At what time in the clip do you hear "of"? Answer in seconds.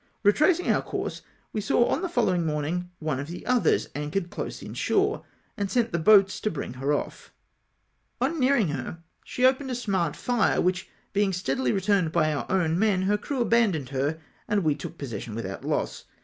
3.19-3.27